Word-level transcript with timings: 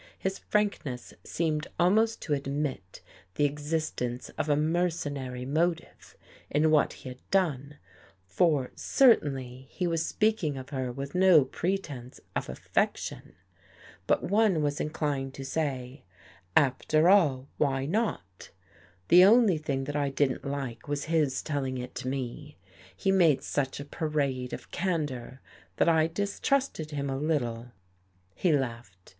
His 0.17 0.39
frankness 0.39 1.13
seemed 1.23 1.67
almost 1.79 2.23
to 2.23 2.33
admit 2.33 3.01
the^existence 3.35 4.31
of 4.35 4.49
a 4.49 4.55
mercenary 4.55 5.45
motive 5.45 6.17
in 6.49 6.71
what 6.71 6.93
he 6.93 7.09
had 7.09 7.21
done, 7.29 7.77
for 8.25 8.71
certainly 8.73 9.67
he 9.69 9.85
was 9.85 10.03
speaking 10.03 10.57
of 10.57 10.69
her 10.71 10.91
with 10.91 11.13
no 11.13 11.45
pretense 11.45 12.19
of 12.35 12.49
affection. 12.49 13.35
But 14.07 14.23
one 14.23 14.63
was 14.63 14.79
inclined 14.81 15.35
to 15.35 15.45
say: 15.45 16.03
"After 16.57 17.07
all, 17.07 17.47
why 17.59 17.85
not?" 17.85 18.49
The 19.09 19.23
only 19.23 19.59
thing 19.59 19.83
that 19.83 19.95
I 19.95 20.09
didn't 20.09 20.43
like 20.43 20.87
was 20.87 21.05
his 21.13 21.43
telling 21.43 21.77
it 21.77 21.93
to 21.97 22.07
me. 22.07 22.57
He 22.97 23.11
made 23.11 23.43
such 23.43 23.79
a 23.79 23.85
parade 23.85 24.51
of 24.51 24.71
candor 24.71 25.41
that 25.75 25.87
I 25.87 26.07
distrusted 26.07 26.89
him 26.89 27.07
a 27.07 27.17
little. 27.19 27.71
He 28.33 28.51
laughed. 28.51 29.09